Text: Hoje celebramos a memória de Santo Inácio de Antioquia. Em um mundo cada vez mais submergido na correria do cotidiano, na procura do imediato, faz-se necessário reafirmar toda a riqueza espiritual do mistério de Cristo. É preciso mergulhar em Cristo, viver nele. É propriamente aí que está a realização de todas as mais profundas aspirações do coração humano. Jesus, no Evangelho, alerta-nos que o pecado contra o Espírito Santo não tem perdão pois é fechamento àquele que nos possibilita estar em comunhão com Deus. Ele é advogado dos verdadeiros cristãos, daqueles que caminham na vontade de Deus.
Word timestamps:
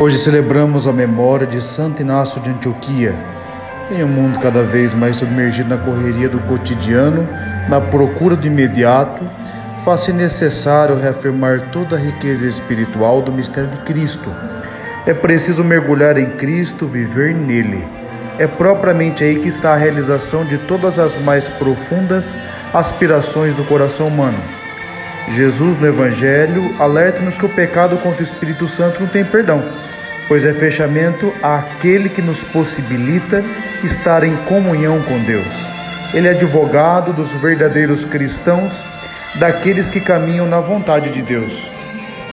Hoje 0.00 0.16
celebramos 0.16 0.86
a 0.86 0.92
memória 0.92 1.44
de 1.44 1.60
Santo 1.60 2.02
Inácio 2.02 2.40
de 2.40 2.50
Antioquia. 2.50 3.18
Em 3.90 4.04
um 4.04 4.06
mundo 4.06 4.38
cada 4.38 4.62
vez 4.62 4.94
mais 4.94 5.16
submergido 5.16 5.70
na 5.70 5.76
correria 5.76 6.28
do 6.28 6.38
cotidiano, 6.38 7.28
na 7.68 7.80
procura 7.80 8.36
do 8.36 8.46
imediato, 8.46 9.28
faz-se 9.84 10.12
necessário 10.12 10.96
reafirmar 10.96 11.72
toda 11.72 11.96
a 11.96 11.98
riqueza 11.98 12.46
espiritual 12.46 13.20
do 13.20 13.32
mistério 13.32 13.68
de 13.70 13.80
Cristo. 13.80 14.32
É 15.04 15.12
preciso 15.12 15.64
mergulhar 15.64 16.16
em 16.16 16.30
Cristo, 16.36 16.86
viver 16.86 17.34
nele. 17.34 17.84
É 18.38 18.46
propriamente 18.46 19.24
aí 19.24 19.40
que 19.40 19.48
está 19.48 19.72
a 19.72 19.76
realização 19.76 20.44
de 20.44 20.58
todas 20.58 21.00
as 21.00 21.18
mais 21.18 21.48
profundas 21.48 22.38
aspirações 22.72 23.52
do 23.52 23.64
coração 23.64 24.06
humano. 24.06 24.38
Jesus, 25.26 25.76
no 25.76 25.88
Evangelho, 25.88 26.76
alerta-nos 26.78 27.36
que 27.36 27.46
o 27.46 27.48
pecado 27.48 27.98
contra 27.98 28.20
o 28.20 28.22
Espírito 28.22 28.68
Santo 28.68 29.00
não 29.00 29.08
tem 29.08 29.24
perdão 29.24 29.87
pois 30.28 30.44
é 30.44 30.52
fechamento 30.52 31.34
àquele 31.42 32.08
que 32.08 32.22
nos 32.22 32.44
possibilita 32.44 33.42
estar 33.82 34.22
em 34.22 34.36
comunhão 34.44 35.02
com 35.02 35.24
Deus. 35.24 35.66
Ele 36.12 36.28
é 36.28 36.30
advogado 36.30 37.12
dos 37.12 37.32
verdadeiros 37.32 38.04
cristãos, 38.04 38.84
daqueles 39.38 39.90
que 39.90 40.00
caminham 40.00 40.46
na 40.46 40.60
vontade 40.60 41.10
de 41.10 41.22
Deus. 41.22 41.72